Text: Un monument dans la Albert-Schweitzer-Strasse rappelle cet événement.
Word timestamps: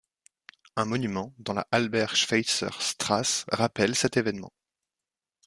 Un 0.77 0.85
monument 0.85 1.31
dans 1.37 1.53
la 1.53 1.67
Albert-Schweitzer-Strasse 1.71 3.45
rappelle 3.51 3.93
cet 3.95 4.17
événement. 4.17 4.51